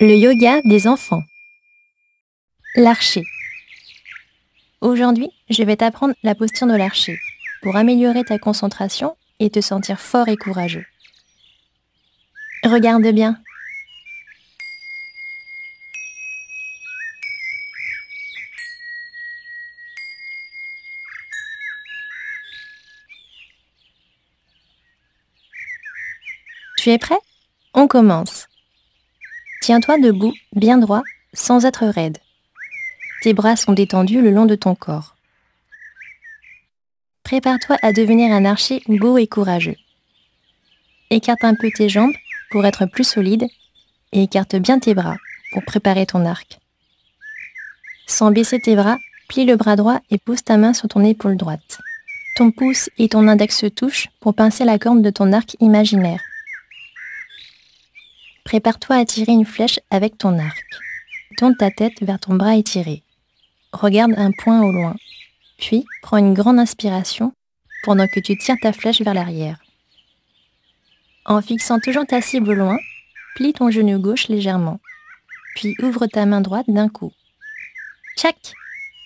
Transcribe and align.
Le 0.00 0.14
yoga 0.14 0.62
des 0.62 0.86
enfants. 0.86 1.24
L'archer. 2.76 3.24
Aujourd'hui, 4.80 5.28
je 5.50 5.64
vais 5.64 5.76
t'apprendre 5.76 6.14
la 6.22 6.36
posture 6.36 6.68
de 6.68 6.76
l'archer 6.76 7.18
pour 7.62 7.74
améliorer 7.74 8.22
ta 8.22 8.38
concentration 8.38 9.16
et 9.40 9.50
te 9.50 9.60
sentir 9.60 9.98
fort 9.98 10.28
et 10.28 10.36
courageux. 10.36 10.86
Regarde 12.62 13.08
bien. 13.08 13.42
Tu 26.76 26.90
es 26.90 26.98
prêt? 26.98 27.18
On 27.74 27.88
commence. 27.88 28.47
Tiens-toi 29.68 29.98
debout, 29.98 30.32
bien 30.54 30.78
droit, 30.78 31.02
sans 31.34 31.66
être 31.66 31.84
raide. 31.84 32.16
Tes 33.20 33.34
bras 33.34 33.54
sont 33.54 33.74
détendus 33.74 34.22
le 34.22 34.30
long 34.30 34.46
de 34.46 34.54
ton 34.54 34.74
corps. 34.74 35.14
Prépare-toi 37.22 37.76
à 37.82 37.92
devenir 37.92 38.32
un 38.32 38.46
archer 38.46 38.82
beau 38.88 39.18
et 39.18 39.26
courageux. 39.26 39.76
Écarte 41.10 41.44
un 41.44 41.54
peu 41.54 41.68
tes 41.70 41.90
jambes 41.90 42.14
pour 42.50 42.64
être 42.64 42.86
plus 42.86 43.04
solide 43.04 43.46
et 44.12 44.22
écarte 44.22 44.56
bien 44.56 44.78
tes 44.78 44.94
bras 44.94 45.18
pour 45.52 45.62
préparer 45.66 46.06
ton 46.06 46.24
arc. 46.24 46.58
Sans 48.06 48.30
baisser 48.30 48.60
tes 48.60 48.74
bras, 48.74 48.96
plie 49.28 49.44
le 49.44 49.56
bras 49.56 49.76
droit 49.76 50.00
et 50.08 50.16
pose 50.16 50.42
ta 50.42 50.56
main 50.56 50.72
sur 50.72 50.88
ton 50.88 51.04
épaule 51.04 51.36
droite. 51.36 51.78
Ton 52.36 52.52
pouce 52.52 52.88
et 52.96 53.10
ton 53.10 53.28
index 53.28 53.58
se 53.58 53.66
touchent 53.66 54.08
pour 54.20 54.32
pincer 54.32 54.64
la 54.64 54.78
corne 54.78 55.02
de 55.02 55.10
ton 55.10 55.30
arc 55.34 55.58
imaginaire. 55.60 56.22
Prépare-toi 58.48 58.96
à 58.96 59.04
tirer 59.04 59.32
une 59.32 59.44
flèche 59.44 59.78
avec 59.90 60.16
ton 60.16 60.38
arc. 60.38 60.64
Tourne 61.36 61.54
ta 61.54 61.70
tête 61.70 62.00
vers 62.00 62.18
ton 62.18 62.34
bras 62.34 62.56
étiré. 62.56 63.02
Regarde 63.74 64.14
un 64.16 64.30
point 64.32 64.62
au 64.62 64.72
loin. 64.72 64.96
Puis, 65.58 65.84
prends 66.00 66.16
une 66.16 66.32
grande 66.32 66.58
inspiration 66.58 67.34
pendant 67.84 68.06
que 68.06 68.20
tu 68.20 68.38
tires 68.38 68.56
ta 68.62 68.72
flèche 68.72 69.02
vers 69.02 69.12
l'arrière. 69.12 69.58
En 71.26 71.42
fixant 71.42 71.78
toujours 71.78 72.06
ta 72.06 72.22
cible 72.22 72.54
loin, 72.54 72.78
plie 73.34 73.52
ton 73.52 73.70
genou 73.70 73.98
gauche 73.98 74.28
légèrement. 74.28 74.80
Puis 75.54 75.76
ouvre 75.82 76.06
ta 76.06 76.24
main 76.24 76.40
droite 76.40 76.70
d'un 76.70 76.88
coup. 76.88 77.12
Tchac 78.16 78.54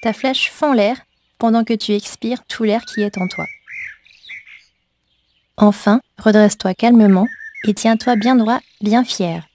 Ta 0.00 0.14
flèche 0.14 0.50
fend 0.50 0.72
l'air 0.72 0.96
pendant 1.36 1.62
que 1.62 1.74
tu 1.74 1.92
expires 1.92 2.42
tout 2.46 2.64
l'air 2.64 2.86
qui 2.86 3.02
est 3.02 3.18
en 3.18 3.28
toi. 3.28 3.44
Enfin, 5.58 6.00
redresse-toi 6.16 6.72
calmement 6.72 7.26
et 7.66 7.74
tiens-toi 7.74 8.16
bien 8.16 8.36
droit, 8.36 8.60
bien 8.80 9.04
fier. 9.04 9.48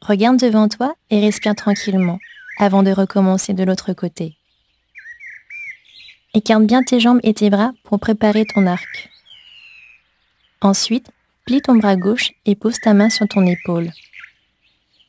Regarde 0.00 0.38
devant 0.38 0.68
toi 0.68 0.94
et 1.10 1.20
respire 1.20 1.54
tranquillement 1.54 2.18
avant 2.58 2.82
de 2.82 2.90
recommencer 2.90 3.54
de 3.54 3.62
l'autre 3.62 3.92
côté. 3.92 4.36
Écarte 6.34 6.64
bien 6.64 6.82
tes 6.82 7.00
jambes 7.00 7.20
et 7.22 7.34
tes 7.34 7.48
bras 7.48 7.72
pour 7.84 8.00
préparer 8.00 8.44
ton 8.46 8.66
arc. 8.66 9.10
Ensuite, 10.60 11.10
plie 11.44 11.62
ton 11.62 11.76
bras 11.76 11.96
gauche 11.96 12.32
et 12.44 12.56
pose 12.56 12.80
ta 12.80 12.94
main 12.94 13.10
sur 13.10 13.28
ton 13.28 13.46
épaule. 13.46 13.90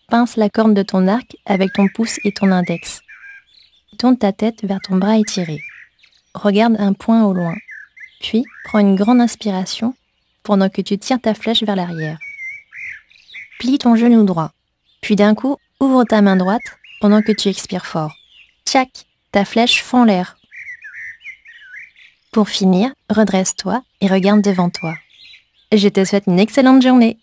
Pince 0.07 0.37
la 0.37 0.49
corne 0.49 0.73
de 0.73 0.83
ton 0.83 1.07
arc 1.07 1.35
avec 1.45 1.73
ton 1.73 1.87
pouce 1.87 2.19
et 2.23 2.31
ton 2.31 2.51
index. 2.51 3.01
Tourne 3.97 4.17
ta 4.17 4.31
tête 4.31 4.63
vers 4.63 4.79
ton 4.79 4.97
bras 4.97 5.17
étiré. 5.17 5.59
Regarde 6.33 6.75
un 6.79 6.93
point 6.93 7.25
au 7.25 7.33
loin. 7.33 7.55
Puis, 8.21 8.45
prends 8.63 8.79
une 8.79 8.95
grande 8.95 9.21
inspiration 9.21 9.95
pendant 10.43 10.69
que 10.69 10.81
tu 10.81 10.97
tires 10.97 11.19
ta 11.19 11.33
flèche 11.33 11.63
vers 11.63 11.75
l'arrière. 11.75 12.19
Plie 13.59 13.77
ton 13.79 13.95
genou 13.95 14.23
droit. 14.23 14.51
Puis 15.01 15.15
d'un 15.15 15.33
coup, 15.33 15.57
ouvre 15.79 16.03
ta 16.03 16.21
main 16.21 16.35
droite 16.35 16.61
pendant 17.01 17.21
que 17.21 17.31
tu 17.31 17.49
expires 17.49 17.85
fort. 17.85 18.13
Tchac, 18.65 19.05
ta 19.31 19.45
flèche 19.45 19.81
fend 19.81 20.03
l'air. 20.03 20.37
Pour 22.31 22.49
finir, 22.49 22.91
redresse-toi 23.09 23.81
et 24.01 24.07
regarde 24.07 24.41
devant 24.41 24.69
toi. 24.69 24.93
Je 25.71 25.87
te 25.87 26.05
souhaite 26.05 26.27
une 26.27 26.39
excellente 26.39 26.81
journée. 26.81 27.17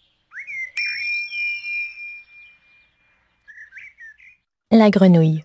La 4.70 4.90
grenouille. 4.90 5.44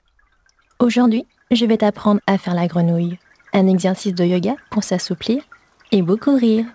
Aujourd'hui, 0.80 1.26
je 1.52 1.66
vais 1.66 1.78
t'apprendre 1.78 2.22
à 2.26 2.38
faire 2.38 2.56
la 2.56 2.68
grenouille, 2.68 3.20
un 3.54 3.68
exercice 3.68 4.16
de 4.16 4.26
yoga 4.26 4.56
pour 4.72 4.84
s'assouplir 4.84 5.44
et 5.92 6.02
beaucoup 6.02 6.36
rire. 6.36 6.66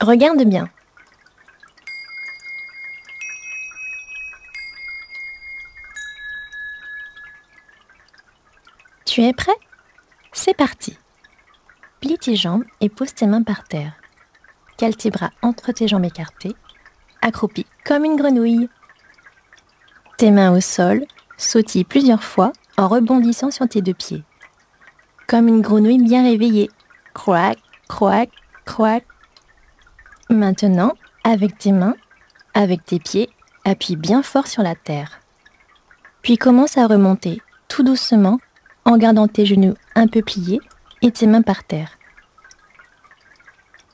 Regarde 0.00 0.44
bien. 0.44 0.70
Tu 9.16 9.22
es 9.22 9.32
prêt? 9.32 9.56
C'est 10.30 10.52
parti. 10.52 10.98
Plie 12.02 12.18
tes 12.18 12.36
jambes 12.36 12.66
et 12.82 12.90
pose 12.90 13.14
tes 13.14 13.26
mains 13.26 13.42
par 13.42 13.64
terre. 13.64 13.94
Cale 14.76 14.94
tes 14.94 15.08
bras 15.08 15.30
entre 15.40 15.72
tes 15.72 15.88
jambes 15.88 16.04
écartées. 16.04 16.54
Accroupis 17.22 17.64
comme 17.86 18.04
une 18.04 18.16
grenouille. 18.16 18.68
Tes 20.18 20.30
mains 20.30 20.54
au 20.54 20.60
sol, 20.60 21.06
sautille 21.38 21.84
plusieurs 21.84 22.22
fois 22.22 22.52
en 22.76 22.88
rebondissant 22.88 23.50
sur 23.50 23.66
tes 23.66 23.80
deux 23.80 23.94
pieds. 23.94 24.22
Comme 25.26 25.48
une 25.48 25.62
grenouille 25.62 26.04
bien 26.04 26.22
réveillée. 26.22 26.68
Croac, 27.14 27.56
croac, 27.88 28.28
croac. 28.66 29.06
Maintenant, 30.28 30.92
avec 31.24 31.56
tes 31.56 31.72
mains, 31.72 31.96
avec 32.52 32.84
tes 32.84 32.98
pieds, 32.98 33.30
appuie 33.64 33.96
bien 33.96 34.22
fort 34.22 34.46
sur 34.46 34.62
la 34.62 34.74
terre. 34.74 35.22
Puis 36.20 36.36
commence 36.36 36.76
à 36.76 36.86
remonter 36.86 37.40
tout 37.68 37.82
doucement 37.82 38.40
en 38.86 38.96
gardant 38.96 39.28
tes 39.28 39.44
genoux 39.44 39.74
un 39.94 40.06
peu 40.06 40.22
pliés 40.22 40.60
et 41.02 41.10
tes 41.10 41.26
mains 41.26 41.42
par 41.42 41.64
terre. 41.64 41.98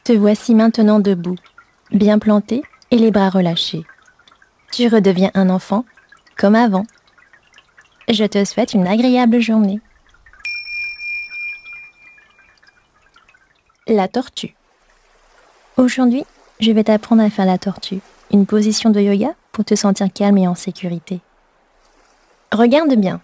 Te 0.04 0.12
voici 0.12 0.54
maintenant 0.54 1.00
debout, 1.00 1.38
bien 1.90 2.18
planté 2.18 2.62
et 2.90 2.98
les 2.98 3.10
bras 3.10 3.30
relâchés. 3.30 3.84
Tu 4.70 4.86
redeviens 4.88 5.30
un 5.34 5.50
enfant 5.50 5.84
comme 6.36 6.54
avant. 6.54 6.84
Je 8.08 8.24
te 8.24 8.44
souhaite 8.44 8.74
une 8.74 8.86
agréable 8.86 9.40
journée. 9.40 9.80
La 13.86 14.08
tortue. 14.08 14.54
Aujourd'hui, 15.76 16.24
je 16.60 16.70
vais 16.70 16.84
t'apprendre 16.84 17.22
à 17.22 17.30
faire 17.30 17.46
la 17.46 17.58
tortue, 17.58 18.00
une 18.30 18.46
position 18.46 18.90
de 18.90 19.00
yoga 19.00 19.34
pour 19.52 19.64
te 19.64 19.74
sentir 19.74 20.12
calme 20.12 20.38
et 20.38 20.46
en 20.46 20.54
sécurité. 20.54 21.20
Regarde 22.52 22.94
bien. 22.94 23.20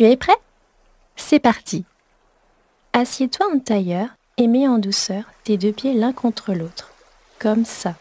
Tu 0.00 0.06
es 0.06 0.16
prêt? 0.16 0.38
C'est 1.14 1.40
parti. 1.40 1.84
Assieds-toi 2.94 3.46
en 3.54 3.58
tailleur 3.58 4.08
et 4.38 4.46
mets 4.46 4.66
en 4.66 4.78
douceur 4.78 5.24
tes 5.44 5.58
deux 5.58 5.72
pieds 5.72 5.92
l'un 5.92 6.14
contre 6.14 6.54
l'autre, 6.54 6.94
comme 7.38 7.66
ça. 7.66 7.96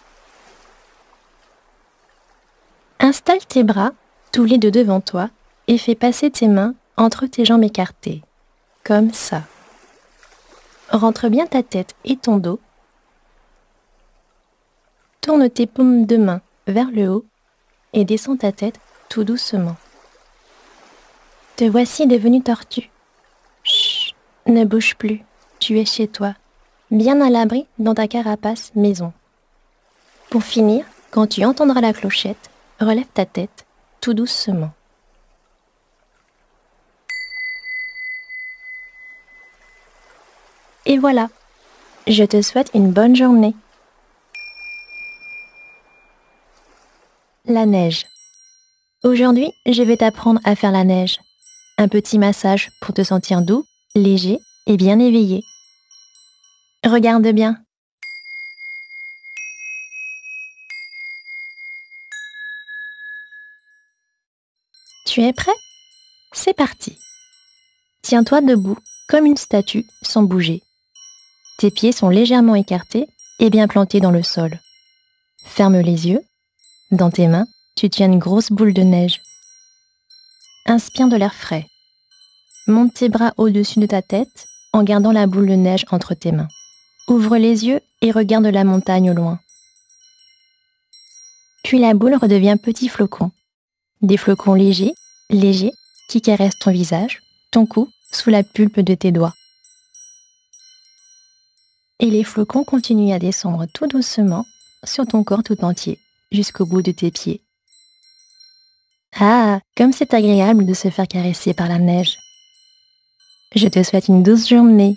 Installe 3.02 3.46
tes 3.46 3.66
bras 3.66 3.92
tous 4.32 4.46
les 4.46 4.58
deux 4.58 4.72
devant 4.72 5.02
toi 5.02 5.30
et 5.68 5.78
fais 5.78 5.94
passer 5.94 6.32
tes 6.32 6.48
mains 6.48 6.74
entre 6.96 7.26
tes 7.26 7.44
jambes 7.44 7.66
écartées, 7.66 8.22
comme 8.86 9.12
ça. 9.12 9.44
Rentre 10.92 11.28
bien 11.28 11.48
ta 11.48 11.64
tête 11.64 11.96
et 12.06 12.16
ton 12.16 12.38
dos. 12.38 12.62
Tourne 15.20 15.50
tes 15.50 15.68
paumes 15.68 16.06
de 16.06 16.16
main 16.16 16.40
vers 16.66 16.92
le 16.92 17.10
haut 17.10 17.26
et 17.92 18.06
descends 18.06 18.38
ta 18.38 18.54
tête 18.54 18.80
tout 19.10 19.26
doucement. 19.26 19.76
Te 21.60 21.66
voici 21.66 22.08
devenu 22.08 22.42
tortue. 22.42 22.90
Chut, 23.64 24.16
ne 24.46 24.64
bouge 24.64 24.96
plus, 24.96 25.26
tu 25.60 25.78
es 25.78 25.84
chez 25.84 26.08
toi, 26.08 26.34
bien 26.90 27.20
à 27.20 27.30
l'abri 27.30 27.68
dans 27.80 27.94
ta 27.94 28.08
carapace 28.08 28.72
maison. 28.76 29.12
Pour 30.30 30.42
finir, 30.42 30.86
quand 31.12 31.28
tu 31.28 31.44
entendras 31.44 31.82
la 31.82 31.92
clochette, 31.92 32.50
relève 32.80 33.10
ta 33.14 33.26
tête 33.26 33.66
tout 34.00 34.14
doucement. 34.14 34.72
Et 40.86 40.98
voilà, 40.98 41.28
je 42.08 42.24
te 42.24 42.42
souhaite 42.42 42.72
une 42.74 42.94
bonne 42.94 43.18
journée. 43.18 43.54
La 47.44 47.66
neige. 47.66 48.06
Aujourd'hui, 49.04 49.52
je 49.66 49.84
vais 49.84 49.98
t'apprendre 49.98 50.40
à 50.46 50.56
faire 50.56 50.72
la 50.72 50.86
neige 50.86 51.20
un 51.80 51.88
petit 51.88 52.20
massage 52.20 52.72
pour 52.82 52.94
te 52.94 53.04
sentir 53.04 53.42
doux, 53.42 53.66
léger 53.96 54.38
et 54.68 54.76
bien 54.76 55.00
éveillé. 55.00 55.46
Regarde 56.86 57.28
bien. 57.30 57.58
Tu 65.06 65.22
es 65.22 65.32
prêt? 65.32 65.54
C'est 66.34 66.54
parti. 66.54 66.98
Tiens-toi 68.02 68.42
debout 68.42 68.78
comme 69.08 69.26
une 69.26 69.38
statue 69.38 69.86
sans 70.04 70.24
bouger. 70.24 70.62
Tes 71.60 71.72
pieds 71.72 71.94
sont 71.94 72.10
légèrement 72.10 72.56
écartés 72.56 73.08
et 73.40 73.50
bien 73.50 73.70
plantés 73.70 74.02
dans 74.02 74.12
le 74.12 74.22
sol. 74.22 74.60
Ferme 75.46 75.80
les 75.80 76.10
yeux. 76.10 76.22
Dans 76.92 77.10
tes 77.10 77.28
mains, 77.28 77.48
tu 77.78 77.90
tiens 77.90 78.12
une 78.12 78.20
grosse 78.20 78.52
boule 78.52 78.74
de 78.74 78.82
neige. 78.82 79.22
Inspire 80.70 81.08
de 81.08 81.16
l'air 81.16 81.34
frais. 81.34 81.66
Monte 82.68 82.94
tes 82.94 83.10
bras 83.10 83.34
au-dessus 83.38 83.80
de 83.80 83.88
ta 83.88 84.04
tête 84.04 84.46
en 84.72 84.84
gardant 84.84 85.12
la 85.12 85.26
boule 85.26 85.50
de 85.50 85.56
neige 85.56 85.84
entre 85.90 86.14
tes 86.14 86.32
mains. 86.32 86.48
Ouvre 87.08 87.38
les 87.38 87.66
yeux 87.66 87.80
et 88.04 88.12
regarde 88.12 88.46
la 88.46 88.64
montagne 88.64 89.10
au 89.10 89.16
loin. 89.16 89.40
Puis 91.64 91.80
la 91.80 91.96
boule 91.96 92.14
redevient 92.14 92.56
petit 92.62 92.88
flocon. 92.88 93.32
Des 94.04 94.16
flocons 94.16 94.54
légers, 94.54 94.94
légers, 95.32 95.74
qui 96.08 96.22
caressent 96.22 96.60
ton 96.60 96.70
visage, 96.70 97.24
ton 97.50 97.66
cou, 97.66 97.90
sous 98.12 98.30
la 98.30 98.44
pulpe 98.44 98.82
de 98.82 98.94
tes 98.94 99.12
doigts. 99.12 99.34
Et 102.00 102.12
les 102.12 102.24
flocons 102.24 102.64
continuent 102.64 103.16
à 103.16 103.18
descendre 103.18 103.66
tout 103.74 103.88
doucement 103.88 104.46
sur 104.84 105.08
ton 105.08 105.24
corps 105.24 105.42
tout 105.42 105.66
entier, 105.66 105.98
jusqu'au 106.32 106.68
bout 106.68 106.84
de 106.84 106.92
tes 106.92 107.10
pieds. 107.10 107.42
Ah, 109.22 109.60
comme 109.76 109.92
c'est 109.92 110.14
agréable 110.14 110.66
de 110.66 110.74
se 110.74 110.90
faire 110.90 111.06
caresser 111.06 111.54
par 111.54 111.68
la 111.68 111.78
neige. 111.78 112.18
Je 113.54 113.68
te 113.68 113.84
souhaite 113.84 114.08
une 114.08 114.24
douce 114.24 114.48
journée. 114.48 114.96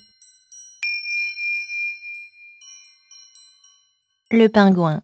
Le 4.30 4.46
pingouin. 4.46 5.02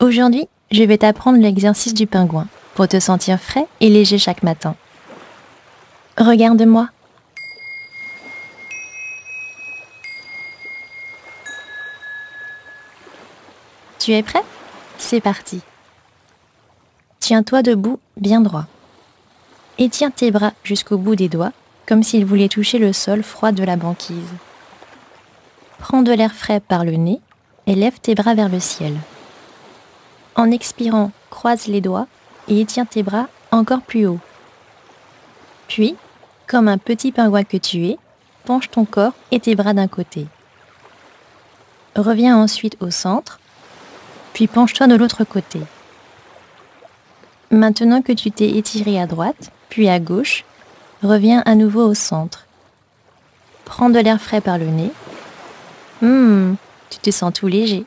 Aujourd'hui, 0.00 0.48
je 0.72 0.82
vais 0.82 0.98
t'apprendre 0.98 1.38
l'exercice 1.38 1.94
du 1.94 2.08
pingouin 2.08 2.48
pour 2.74 2.88
te 2.88 2.98
sentir 2.98 3.38
frais 3.38 3.68
et 3.78 3.88
léger 3.88 4.18
chaque 4.18 4.42
matin. 4.42 4.74
Regarde-moi. 6.18 6.88
Tu 14.00 14.12
es 14.12 14.24
prêt? 14.24 14.42
C'est 14.98 15.20
parti. 15.20 15.62
Tiens-toi 17.30 17.62
debout 17.62 18.00
bien 18.16 18.40
droit. 18.40 18.64
Tiens 19.92 20.10
tes 20.10 20.32
bras 20.32 20.50
jusqu'au 20.64 20.98
bout 20.98 21.14
des 21.14 21.28
doigts, 21.28 21.52
comme 21.86 22.02
s'ils 22.02 22.24
voulaient 22.24 22.48
toucher 22.48 22.78
le 22.78 22.92
sol 22.92 23.22
froid 23.22 23.52
de 23.52 23.62
la 23.62 23.76
banquise. 23.76 24.34
Prends 25.78 26.02
de 26.02 26.10
l'air 26.10 26.34
frais 26.34 26.58
par 26.58 26.84
le 26.84 26.96
nez 26.96 27.20
et 27.68 27.76
lève 27.76 28.00
tes 28.00 28.16
bras 28.16 28.34
vers 28.34 28.48
le 28.48 28.58
ciel. 28.58 28.96
En 30.34 30.50
expirant, 30.50 31.12
croise 31.30 31.68
les 31.68 31.80
doigts 31.80 32.08
et 32.48 32.62
étiens 32.62 32.84
tes 32.84 33.04
bras 33.04 33.28
encore 33.52 33.82
plus 33.82 34.08
haut. 34.08 34.18
Puis, 35.68 35.94
comme 36.48 36.66
un 36.66 36.78
petit 36.78 37.12
pingouin 37.12 37.44
que 37.44 37.58
tu 37.58 37.86
es, 37.86 37.98
penche 38.44 38.72
ton 38.72 38.84
corps 38.84 39.14
et 39.30 39.38
tes 39.38 39.54
bras 39.54 39.72
d'un 39.72 39.86
côté. 39.86 40.26
Reviens 41.94 42.36
ensuite 42.36 42.76
au 42.80 42.90
centre 42.90 43.38
puis 44.32 44.48
penche-toi 44.48 44.88
de 44.88 44.96
l'autre 44.96 45.22
côté. 45.22 45.60
Maintenant 47.50 48.00
que 48.00 48.12
tu 48.12 48.30
t'es 48.30 48.50
étiré 48.50 49.00
à 49.00 49.06
droite, 49.06 49.50
puis 49.68 49.88
à 49.88 49.98
gauche, 49.98 50.44
reviens 51.02 51.42
à 51.46 51.54
nouveau 51.54 51.82
au 51.82 51.94
centre. 51.94 52.46
Prends 53.64 53.90
de 53.90 53.98
l'air 53.98 54.20
frais 54.20 54.40
par 54.40 54.56
le 54.56 54.66
nez. 54.66 54.92
Hum, 56.02 56.56
tu 56.90 56.98
te 56.98 57.10
sens 57.10 57.32
tout 57.32 57.48
léger. 57.48 57.84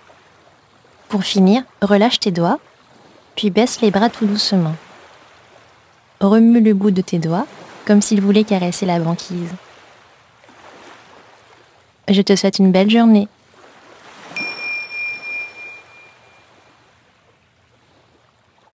Pour 1.08 1.24
finir, 1.24 1.64
relâche 1.82 2.20
tes 2.20 2.32
doigts, 2.32 2.60
puis 3.36 3.50
baisse 3.50 3.82
les 3.82 3.92
bras 3.92 4.10
tout 4.10 4.26
doucement. 4.26 4.76
Remue 6.20 6.62
le 6.62 6.74
bout 6.74 6.92
de 6.92 7.02
tes 7.02 7.20
doigts 7.20 7.48
comme 7.86 8.02
s'il 8.02 8.22
voulait 8.22 8.44
caresser 8.44 8.86
la 8.86 9.00
banquise. 9.00 9.54
Je 12.10 12.22
te 12.22 12.36
souhaite 12.36 12.60
une 12.60 12.72
belle 12.72 12.90
journée. 12.90 13.28